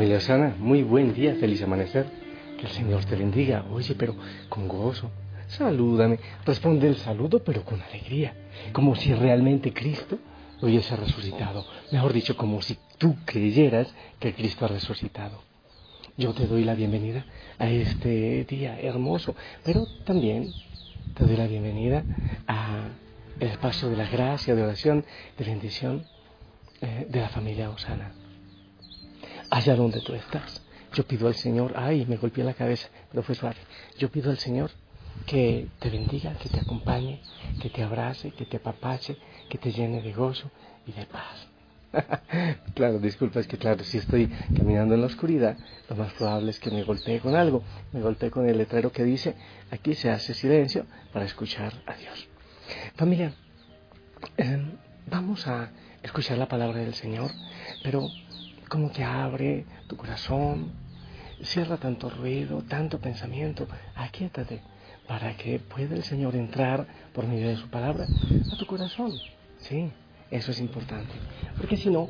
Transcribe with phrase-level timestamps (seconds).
[0.00, 2.06] Familia Osana, muy buen día, feliz amanecer.
[2.58, 3.66] Que el Señor te bendiga.
[3.70, 4.16] Oye, pero
[4.48, 5.10] con gozo.
[5.46, 6.18] Salúdame.
[6.46, 8.32] Responde el saludo, pero con alegría.
[8.72, 10.18] Como si realmente Cristo
[10.62, 11.66] hubiese resucitado.
[11.92, 15.42] Mejor dicho, como si tú creyeras que Cristo ha resucitado.
[16.16, 17.26] Yo te doy la bienvenida
[17.58, 20.50] a este día hermoso, pero también
[21.12, 22.04] te doy la bienvenida
[22.48, 22.88] a
[23.38, 25.04] el espacio de la gracia, de oración,
[25.36, 26.06] de bendición
[26.80, 28.14] eh, de la familia Osana
[29.50, 30.62] allá donde tú estás.
[30.94, 33.56] Yo pido al Señor, ay, me golpeé la cabeza, pero fue suave.
[33.98, 34.70] Yo pido al Señor
[35.26, 37.20] que te bendiga, que te acompañe,
[37.60, 39.16] que te abrace, que te apapache,
[39.48, 40.50] que te llene de gozo
[40.86, 41.46] y de paz.
[42.74, 45.56] claro, disculpa, es que claro, si estoy caminando en la oscuridad,
[45.88, 47.62] lo más probable es que me golpee con algo.
[47.92, 49.34] Me golpee con el letrero que dice,
[49.70, 52.28] aquí se hace silencio para escuchar a Dios.
[52.94, 53.32] Familia,
[54.36, 54.62] eh,
[55.06, 55.70] vamos a
[56.02, 57.30] escuchar la palabra del Señor,
[57.82, 58.08] pero
[58.70, 60.70] como que abre tu corazón,
[61.42, 64.62] cierra tanto ruido, tanto pensamiento, aquíétate
[65.08, 69.12] para que pueda el Señor entrar por medio de su palabra a tu corazón.
[69.58, 69.90] Sí,
[70.30, 71.12] eso es importante,
[71.56, 72.08] porque si no,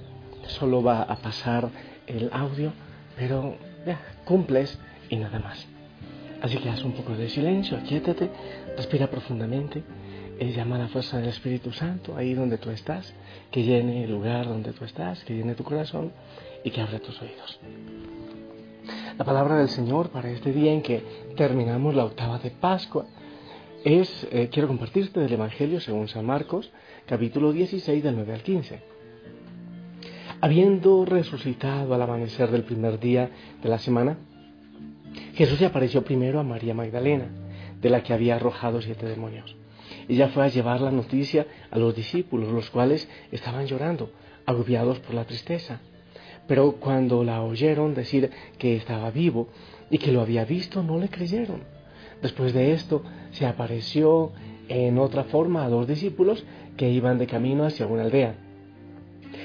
[0.49, 1.71] solo va a pasar
[2.07, 2.73] el audio,
[3.17, 5.67] pero ya, cumples y nada más.
[6.43, 8.31] Así que haz un poco de silencio, aquíétate,
[8.77, 9.83] respira profundamente,
[10.41, 13.13] y llama a la fuerza del Espíritu Santo ahí donde tú estás,
[13.51, 16.13] que llene el lugar donde tú estás, que llene tu corazón
[16.65, 17.61] y que abra tus oídos.
[19.19, 21.03] La palabra del Señor para este día en que
[21.37, 23.07] terminamos la octava de Pascua
[23.85, 26.71] es, eh, quiero compartirte del Evangelio según San Marcos,
[27.07, 28.81] capítulo 16 del 9 al 15.
[30.41, 33.31] Habiendo resucitado al amanecer del primer día
[33.63, 34.17] de la semana,
[35.35, 37.29] Jesús se apareció primero a María Magdalena,
[37.81, 39.57] de la que había arrojado siete demonios.
[40.09, 44.11] Ella fue a llevar la noticia a los discípulos, los cuales estaban llorando,
[44.47, 45.81] agobiados por la tristeza.
[46.51, 48.29] Pero cuando la oyeron decir
[48.59, 49.47] que estaba vivo
[49.89, 51.61] y que lo había visto, no le creyeron.
[52.23, 54.33] Después de esto, se apareció
[54.67, 56.45] en otra forma a dos discípulos
[56.77, 58.35] que iban de camino hacia una aldea.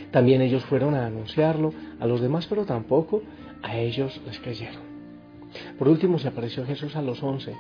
[0.10, 3.22] También ellos fueron a anunciarlo a los demás, pero tampoco
[3.62, 4.82] a ellos les creyeron.
[5.78, 7.56] Por último, se apareció Jesús a los once,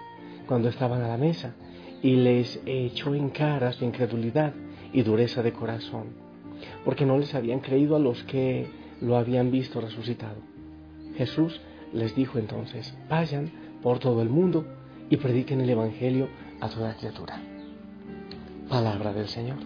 [0.47, 1.53] cuando estaban a la mesa,
[2.01, 4.55] y les echó en cara su incredulidad
[4.91, 6.16] y dureza de corazón,
[6.84, 10.38] porque no les habían creído a los que lo habían visto resucitado.
[11.17, 11.61] Jesús
[11.94, 13.51] les dijo entonces, vayan
[13.81, 14.66] por todo el mundo
[15.09, 16.28] y prediquen el Evangelio
[16.59, 17.39] a toda criatura.
[18.69, 19.57] Palabra del Señor.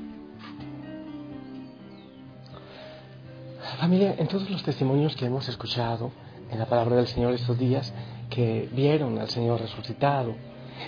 [3.80, 6.12] Familia, en todos los testimonios que hemos escuchado
[6.52, 7.94] en la palabra del Señor estos días,
[8.30, 10.36] que vieron al Señor resucitado,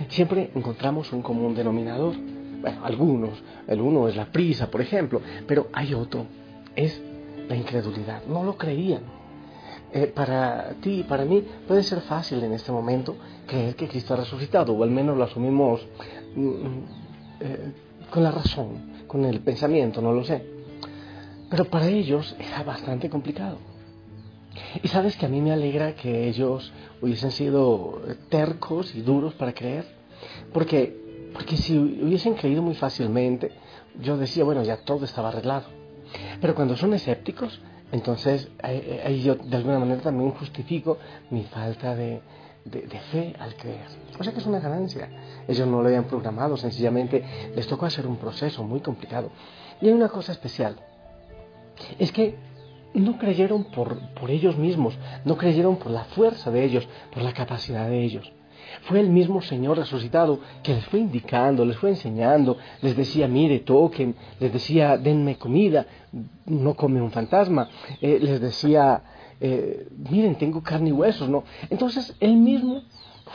[0.10, 2.16] siempre encontramos un común denominador.
[2.62, 6.26] Bueno, algunos, el uno es la prisa, por ejemplo, pero hay otro,
[6.76, 7.02] es
[7.48, 9.22] la incredulidad, no lo creían.
[9.94, 14.14] Eh, para ti y para mí puede ser fácil en este momento creer que Cristo
[14.14, 15.86] ha resucitado, o al menos lo asumimos
[16.34, 16.86] mm, mm,
[17.42, 17.72] eh,
[18.10, 20.46] con la razón, con el pensamiento, no lo sé.
[21.50, 23.58] Pero para ellos era bastante complicado.
[24.82, 29.54] Y sabes que a mí me alegra que ellos hubiesen sido tercos y duros para
[29.54, 29.86] creer,
[30.54, 33.52] porque, porque si hubiesen creído muy fácilmente,
[34.02, 35.81] yo decía, bueno, ya todo estaba arreglado.
[36.42, 40.98] Pero cuando son escépticos, entonces ahí yo de alguna manera también justifico
[41.30, 42.22] mi falta de,
[43.12, 43.86] fe al creer.
[44.20, 45.08] O sea que es una ganancia.
[45.48, 47.24] Ellos no lo habían programado, sencillamente
[47.56, 49.30] les tocó hacer un proceso muy complicado.
[49.82, 50.78] Y hay una cosa especial.
[52.00, 52.36] Es que
[52.94, 57.34] no creyeron por, por ellos mismos, no creyeron por la fuerza de ellos, por la
[57.34, 58.32] capacidad de ellos.
[58.84, 63.60] Fue el mismo Señor resucitado que les fue indicando, les fue enseñando, les decía, mire,
[63.60, 65.86] toquen, les decía, denme comida,
[66.46, 67.70] no come un fantasma,
[68.02, 69.02] eh, les decía,
[69.40, 71.44] eh, miren, tengo carne y huesos, ¿no?
[71.70, 72.84] Entonces, él mismo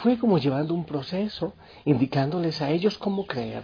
[0.02, 1.54] fue como llevando un proceso,
[1.84, 3.62] indicándoles a ellos cómo creer.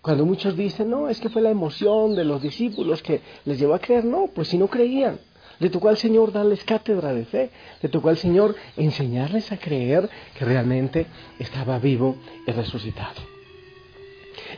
[0.00, 3.74] Cuando muchos dicen, no, es que fue la emoción de los discípulos que les llevó
[3.74, 5.18] a creer, no, pues si no creían,
[5.58, 7.50] Le tocó al Señor darles cátedra de fe.
[7.82, 11.06] Le tocó al Señor enseñarles a creer que realmente
[11.38, 12.16] estaba vivo
[12.46, 13.20] y resucitado.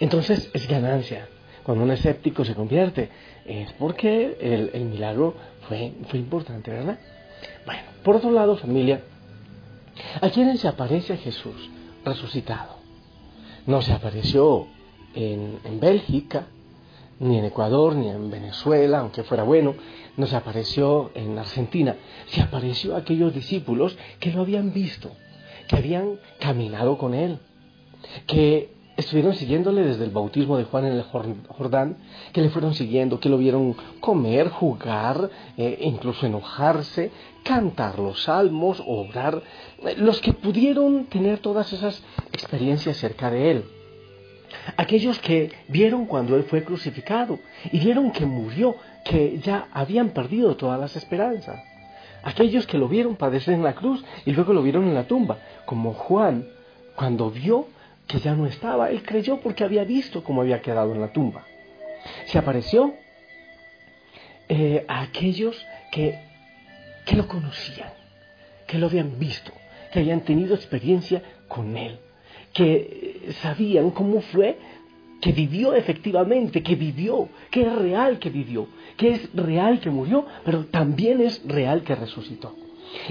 [0.01, 1.29] Entonces es ganancia.
[1.63, 3.11] Cuando un escéptico se convierte,
[3.45, 4.37] es porque
[4.73, 5.35] el, milagro
[5.69, 6.99] fue, fue importante, ¿verdad?
[7.65, 9.03] Bueno, por otro lado, familia,
[10.21, 11.71] ¿a quién se aparece Jesús
[12.05, 12.77] resucitado?
[13.67, 14.69] No se apareció
[15.15, 16.47] en, en Bélgica,
[17.19, 19.75] ni en Ecuador, ni en Venezuela, aunque fuera bueno,
[20.17, 21.97] no se apareció en Argentina,
[22.27, 25.11] se apareció a aquellos discípulos que lo habían visto,
[25.69, 27.39] que habían caminado con él,
[28.27, 31.99] que estuvieron siguiéndole desde el bautismo de Juan en el Jordán,
[32.33, 37.11] que le fueron siguiendo, que lo vieron comer, jugar, eh, incluso enojarse,
[37.43, 39.43] cantar los salmos, obrar,
[39.97, 42.03] los que pudieron tener todas esas
[42.33, 43.65] experiencias cerca de él.
[44.77, 47.39] Aquellos que vieron cuando Él fue crucificado
[47.71, 51.63] y vieron que murió, que ya habían perdido todas las esperanzas.
[52.23, 55.39] Aquellos que lo vieron padecer en la cruz y luego lo vieron en la tumba,
[55.65, 56.49] como Juan,
[56.97, 57.69] cuando vio
[58.09, 61.45] que ya no estaba, él creyó porque había visto cómo había quedado en la tumba.
[62.27, 62.95] Se apareció
[64.49, 66.19] eh, a aquellos que,
[67.05, 67.91] que lo conocían,
[68.67, 69.53] que lo habían visto,
[69.93, 71.99] que habían tenido experiencia con él
[72.57, 74.59] que sabían cómo fue
[75.21, 78.67] que vivió efectivamente, que vivió, que es real que vivió,
[78.97, 82.55] que es real que murió, pero también es real que resucitó.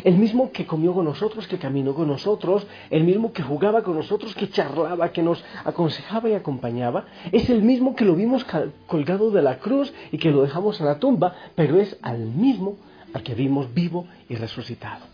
[0.03, 3.95] El mismo que comió con nosotros, que caminó con nosotros, el mismo que jugaba con
[3.95, 8.45] nosotros, que charlaba, que nos aconsejaba y acompañaba, es el mismo que lo vimos
[8.87, 12.77] colgado de la cruz y que lo dejamos en la tumba, pero es al mismo
[13.13, 15.05] al que vimos vivo y resucitado.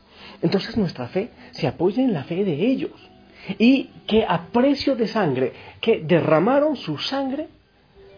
[0.41, 3.10] Entonces nuestra fe se apoya en la fe de ellos
[3.57, 7.47] y que a precio de sangre, que derramaron su sangre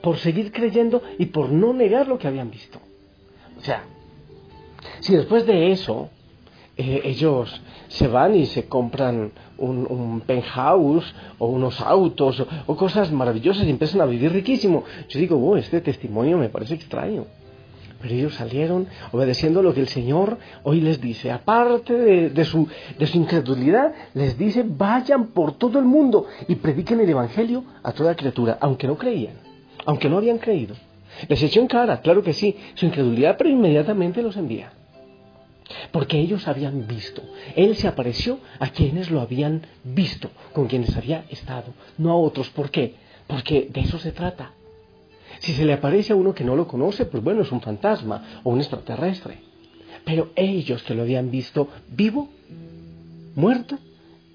[0.01, 2.79] por seguir creyendo y por no negar lo que habían visto.
[3.57, 3.83] O sea,
[4.99, 6.09] si después de eso
[6.75, 13.65] eh, ellos se van y se compran un, penthouse o unos autos o, cosas maravillosas
[13.65, 17.25] y empiezan a vivir riquísimo, yo digo, oh, este testimonio me parece extraño.
[18.03, 21.31] Pero ellos salieron obedeciendo lo que el Señor hoy les dice.
[21.31, 22.67] Aparte de, su,
[22.99, 27.93] de su incredulidad, les dice, vayan por todo el mundo y prediquen el Evangelio a
[27.93, 29.35] toda criatura, aunque no creían,
[29.85, 30.75] aunque no habían creído.
[31.29, 34.73] Les echó en cara, claro que sí, su incredulidad, pero inmediatamente los envía.
[35.93, 37.21] Porque ellos habían visto.
[37.55, 42.49] Él se apareció a quienes lo habían visto, con quienes había estado, no a otros.
[42.49, 42.95] ¿Por qué?
[43.27, 44.51] Porque de eso se trata.
[45.39, 48.41] Si se le aparece a uno que no lo conoce, pues bueno, es un fantasma
[48.43, 49.39] o un extraterrestre.
[50.05, 52.29] Pero ellos que lo habían visto vivo,
[53.35, 53.77] muerto,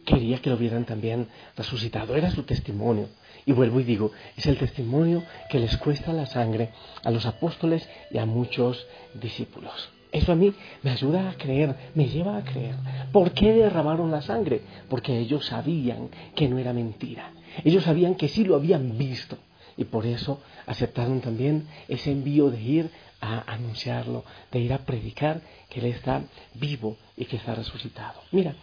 [0.04, 2.16] quería que lo vieran también resucitado.
[2.16, 3.08] Era su testimonio.
[3.44, 6.70] Y vuelvo y digo, es el testimonio que les cuesta la sangre
[7.02, 9.90] a los apóstoles y a muchos discípulos.
[10.12, 10.52] Eso a mí
[10.82, 12.74] me ayuda a creer, me lleva a creer.
[13.12, 14.62] ¿Por qué derramaron la sangre?
[14.88, 17.32] Porque ellos sabían que no era mentira.
[17.64, 19.38] Ellos sabían que sí lo habían visto
[19.78, 22.90] y por eso aceptaron también ese envío de ir
[23.20, 25.40] a anunciarlo, de ir a predicar
[25.70, 26.22] que Él está
[26.54, 28.20] vivo y que está resucitado.
[28.32, 28.56] Mira,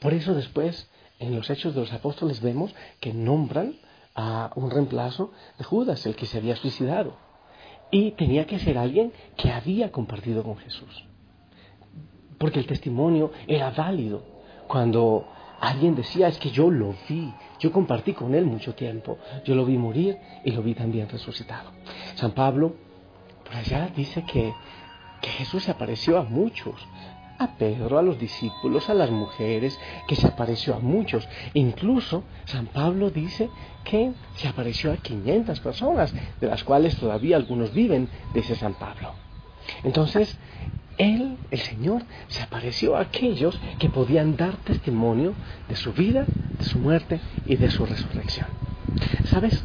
[0.00, 0.90] por eso después
[1.20, 3.76] en los Hechos de los Apóstoles vemos que nombran
[4.14, 7.16] a un reemplazo de Judas, el que se había suicidado.
[7.92, 11.04] Y tenía que ser alguien que había compartido con Jesús.
[12.38, 14.24] Porque el testimonio era válido.
[14.66, 15.28] Cuando
[15.60, 17.32] alguien decía, es que yo lo vi,
[17.62, 19.18] yo compartí con él mucho tiempo.
[19.44, 21.70] Yo lo vi morir y lo vi también resucitado.
[22.16, 22.74] San Pablo,
[23.44, 24.52] por allá, dice que,
[25.20, 26.74] que Jesús se apareció a muchos.
[27.38, 29.78] A Pedro, a los discípulos, a las mujeres,
[30.08, 31.28] que se apareció a muchos.
[31.54, 33.48] Incluso San Pablo dice
[33.84, 39.14] que se apareció a 500 personas, de las cuales todavía algunos viven, dice San Pablo.
[39.84, 40.36] Entonces,
[40.98, 45.34] él, el Señor, se apareció a aquellos que podían dar testimonio
[45.68, 46.26] de su vida,
[46.58, 48.46] de su muerte y de su resurrección.
[49.24, 49.64] ¿Sabes?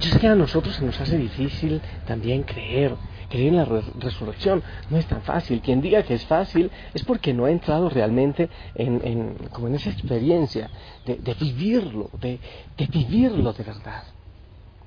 [0.00, 2.96] Yo sé que a nosotros se nos hace difícil también creer,
[3.28, 4.62] creer en la resurrección.
[4.90, 5.60] No es tan fácil.
[5.60, 9.90] Quien diga que es fácil es porque no ha entrado realmente en, como en esa
[9.90, 10.70] experiencia
[11.04, 12.40] de, vivirlo, de,
[12.76, 14.04] de vivirlo de verdad.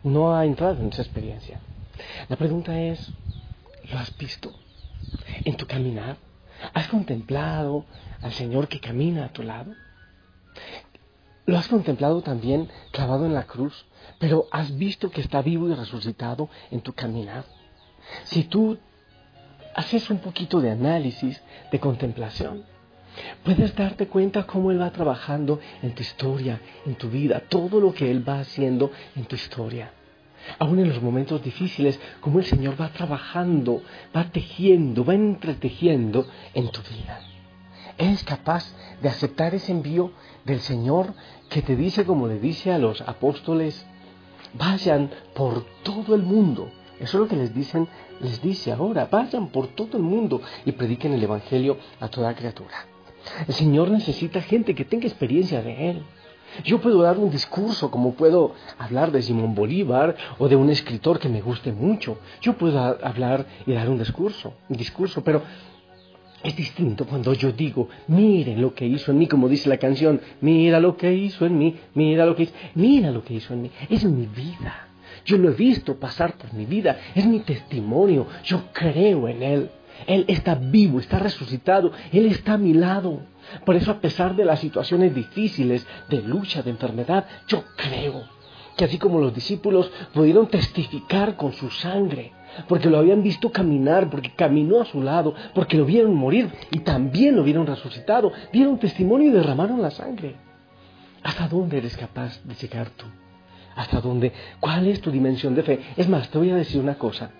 [0.03, 1.59] No ha entrado en esa experiencia.
[2.27, 3.11] La pregunta es,
[3.91, 4.53] ¿lo has visto?
[5.45, 6.17] En tu caminar?
[6.73, 7.85] ¿Has contemplado
[8.21, 9.73] al Señor que camina a tu lado?
[11.45, 13.85] ¿Lo has contemplado también clavado en la cruz?
[14.19, 17.45] Pero has visto que está vivo y resucitado en tu caminar.
[18.25, 18.77] Si tú
[19.75, 21.41] haces un poquito de análisis,
[21.71, 22.65] de contemplación,
[23.43, 27.93] puedes darte cuenta cómo Él va trabajando en tu historia, en tu vida, todo lo
[27.93, 29.91] que Él va haciendo en tu historia.
[30.57, 33.81] Aún en los momentos difíciles, como el Señor va trabajando,
[34.15, 37.21] va tejiendo, va entretejiendo en tu vida.
[37.97, 40.11] Eres capaz de aceptar ese envío
[40.45, 41.13] del Señor
[41.49, 43.85] que te dice, como le dice a los apóstoles,
[44.53, 46.69] vayan por todo el mundo.
[46.99, 47.87] Eso es lo que les dicen,
[48.19, 52.85] les dice ahora, vayan por todo el mundo y prediquen el Evangelio a toda criatura.
[53.47, 56.03] El Señor necesita gente que tenga experiencia de Él.
[56.63, 61.19] Yo puedo dar un discurso como puedo hablar de Simón Bolívar o de un escritor
[61.19, 62.17] que me guste mucho.
[62.41, 65.41] Yo puedo hablar y dar un discurso, un discurso, pero
[66.41, 70.21] es distinto cuando yo digo, miren lo que hizo en mí, como dice la canción,
[70.41, 73.63] mira lo que hizo en mí, mira lo que hizo, mira lo que hizo en
[73.63, 73.71] mí.
[73.89, 74.87] Es mi vida.
[75.25, 79.69] Yo lo he visto pasar por mi vida, es mi testimonio, yo creo en Él.
[80.07, 83.21] Él está vivo, está resucitado, Él está a mi lado.
[83.65, 88.23] Por eso a pesar de las situaciones difíciles, de lucha, de enfermedad, yo creo
[88.75, 92.31] que así como los discípulos pudieron testificar con su sangre,
[92.67, 96.79] porque lo habían visto caminar, porque caminó a su lado, porque lo vieron morir y
[96.79, 100.35] también lo vieron resucitado, dieron testimonio y derramaron la sangre.
[101.23, 103.05] ¿Hasta dónde eres capaz de llegar tú?
[103.75, 104.31] ¿Hasta dónde?
[104.59, 105.79] ¿Cuál es tu dimensión de fe?
[105.97, 107.31] Es más, te voy a decir una cosa.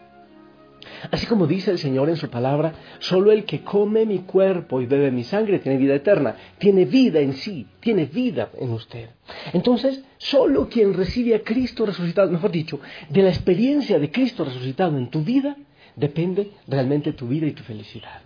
[1.12, 4.86] Así como dice el Señor en su palabra, solo el que come mi cuerpo y
[4.86, 9.10] bebe mi sangre tiene vida eterna, tiene vida en sí, tiene vida en usted.
[9.54, 12.80] Entonces, solo quien recibe a Cristo resucitado, mejor dicho,
[13.10, 15.56] de la experiencia de Cristo resucitado en tu vida,
[15.96, 18.22] depende realmente tu vida y tu felicidad.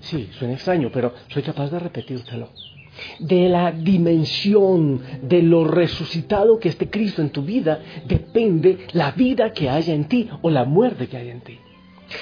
[0.00, 2.48] Sí, suena extraño, pero soy capaz de repetírtelo.
[3.18, 9.52] De la dimensión de lo resucitado que esté Cristo en tu vida, depende la vida
[9.52, 11.58] que haya en ti o la muerte que haya en ti.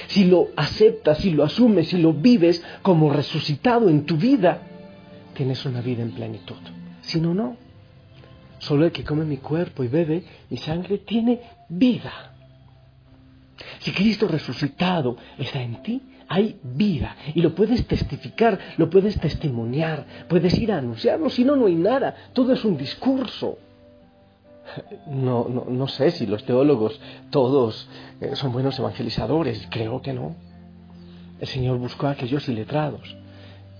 [0.07, 4.61] Si lo aceptas, si lo asumes, si lo vives como resucitado en tu vida,
[5.33, 6.57] tienes una vida en plenitud.
[7.01, 7.57] Si no, no.
[8.59, 12.33] Solo el que come mi cuerpo y bebe mi sangre tiene vida.
[13.79, 20.25] Si Cristo resucitado está en ti, hay vida y lo puedes testificar, lo puedes testimoniar,
[20.27, 23.57] puedes ir a anunciarlo, si no, no hay nada, todo es un discurso.
[25.07, 26.99] No, no, no sé si los teólogos
[27.29, 27.87] todos
[28.21, 30.35] eh, son buenos evangelizadores, creo que no.
[31.39, 33.15] El Señor buscó a aquellos iletrados,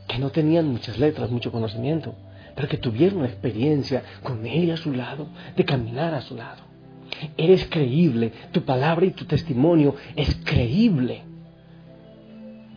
[0.07, 2.15] que no tenían muchas letras, mucho conocimiento,
[2.55, 6.63] pero que tuvieron experiencia con Él a su lado, de caminar a su lado.
[7.37, 11.23] Eres creíble, tu palabra y tu testimonio es creíble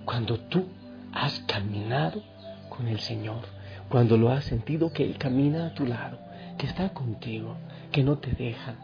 [0.04, 0.66] cuando tú
[1.12, 2.22] has caminado
[2.68, 3.42] con el Señor,
[3.88, 6.18] cuando lo has sentido que Él camina a tu lado,
[6.62, 7.56] que está contigo,
[7.90, 8.76] que no te deja,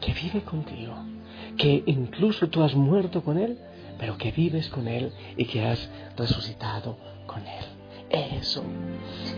[0.00, 0.94] que vive contigo,
[1.56, 3.56] que incluso tú has muerto con Él,
[4.00, 7.66] pero que vives con Él y que has resucitado con Él.
[8.10, 8.64] Eso.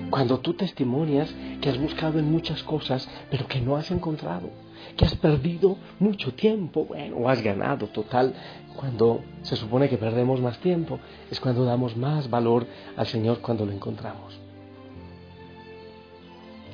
[0.08, 4.48] Cuando tú testimonias que has buscado en muchas cosas, pero que no has encontrado,
[4.96, 8.32] que has perdido mucho tiempo, bueno, o has ganado total,
[8.74, 10.98] cuando se supone que perdemos más tiempo,
[11.30, 12.66] es cuando damos más valor
[12.96, 14.45] al Señor cuando lo encontramos.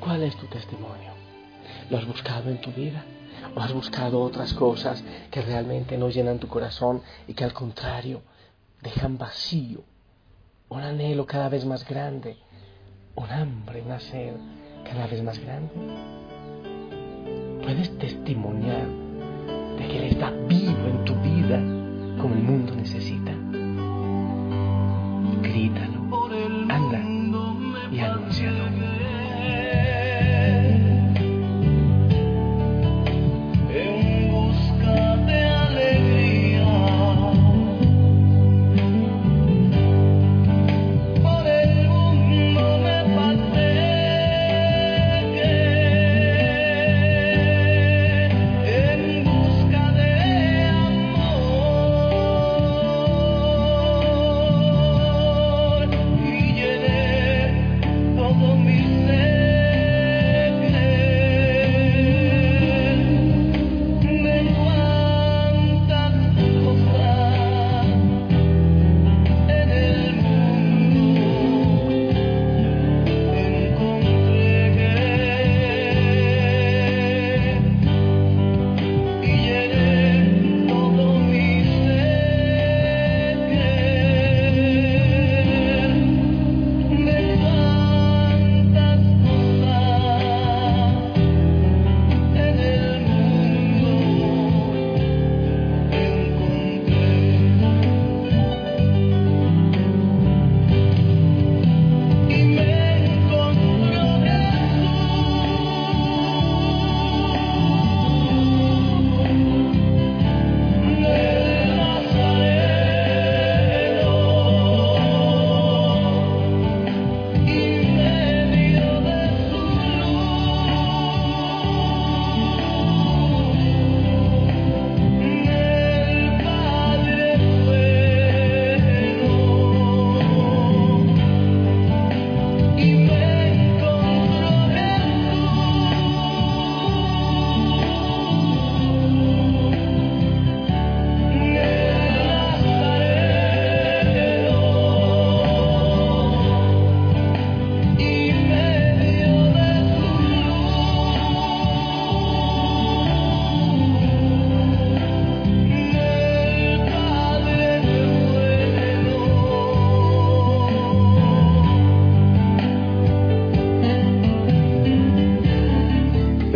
[0.03, 1.13] ¿Cuál es tu testimonio?
[1.89, 3.05] ¿Lo has buscado en tu vida?
[3.55, 8.23] ¿O has buscado otras cosas que realmente no llenan tu corazón y que al contrario
[8.83, 9.85] dejan vacío,
[10.71, 12.37] un anhelo cada vez más grande,
[13.15, 14.35] un hambre, una sed
[14.83, 15.73] cada vez más grande?
[17.63, 18.89] Puedes testimoniar
[19.79, 21.59] de que Él está vivo en tu vida
[22.21, 23.42] como el mundo necesita.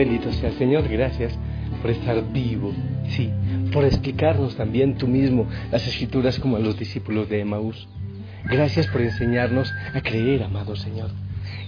[0.07, 1.37] Bendito sea el Señor, gracias
[1.83, 2.73] por estar vivo,
[3.09, 3.29] sí,
[3.73, 7.89] por explicarnos también tú mismo las escrituras como a los discípulos de Emaús.
[8.45, 11.11] Gracias por enseñarnos a creer, amado Señor.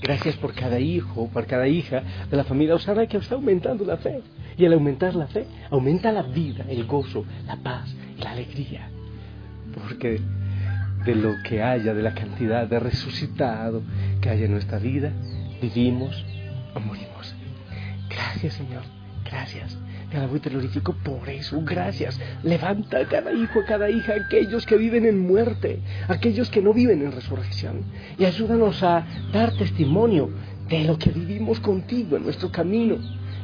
[0.00, 3.96] Gracias por cada hijo, por cada hija de la familia Osana que está aumentando la
[3.96, 4.20] fe.
[4.56, 8.88] Y al aumentar la fe, aumenta la vida, el gozo, la paz y la alegría.
[9.74, 10.20] Porque
[11.04, 13.82] de lo que haya, de la cantidad de resucitado
[14.20, 15.10] que haya en nuestra vida,
[15.60, 16.24] vivimos
[16.76, 17.34] o morimos.
[18.18, 18.82] Gracias, Señor.
[19.24, 19.78] Gracias.
[20.10, 21.60] Te alabo y te glorifico por eso.
[21.62, 22.18] Gracias.
[22.42, 26.72] Levanta a cada hijo, a cada hija, aquellos que viven en muerte, aquellos que no
[26.72, 27.84] viven en resurrección.
[28.18, 30.30] Y ayúdanos a dar testimonio
[30.68, 32.96] de lo que vivimos contigo en nuestro camino.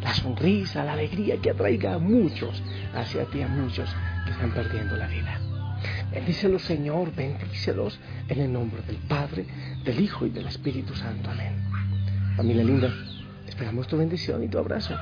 [0.03, 2.61] La sonrisa, la alegría que atraiga a muchos
[2.95, 3.89] hacia ti, a muchos
[4.25, 5.39] que están perdiendo la vida.
[6.11, 9.47] Bendícelos, Señor, bendícelos en el nombre del Padre,
[9.85, 11.31] del Hijo y del Espíritu Santo.
[11.31, 11.55] Amén.
[12.37, 12.93] Familia linda,
[13.47, 14.95] esperamos tu bendición y tu abrazo.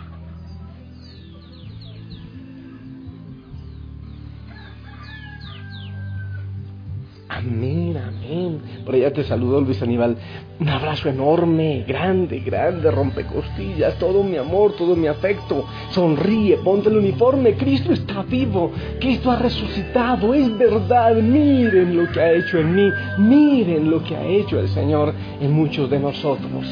[7.29, 8.61] Amén, amén.
[8.85, 10.17] Por allá te saludo Luis Aníbal.
[10.61, 15.67] Un abrazo enorme, grande, grande, rompecostillas, todo mi amor, todo mi afecto.
[15.91, 17.55] Sonríe, ponte el uniforme.
[17.55, 21.17] Cristo está vivo, Cristo ha resucitado, es verdad.
[21.17, 25.53] Miren lo que ha hecho en mí, miren lo que ha hecho el Señor en
[25.53, 26.67] muchos de nosotros.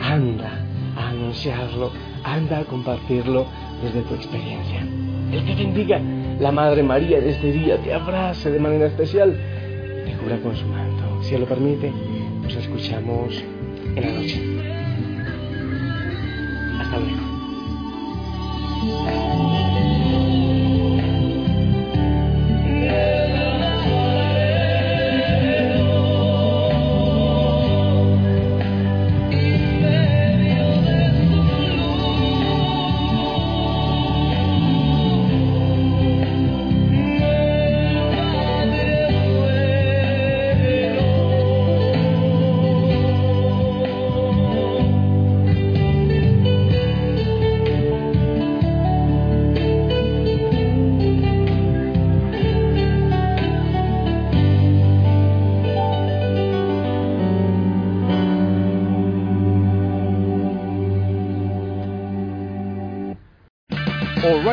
[0.00, 0.63] Anda
[1.24, 1.90] anunciarlo,
[2.22, 3.46] anda a compartirlo
[3.82, 4.86] desde tu experiencia.
[5.32, 6.00] El que bendiga.
[6.40, 9.38] La Madre María de este día te abrace de manera especial
[10.04, 11.22] te cubra con su manto.
[11.22, 11.90] Si Él lo permite,
[12.42, 13.42] nos escuchamos
[13.96, 14.42] en la noche.
[16.80, 17.33] Hasta luego.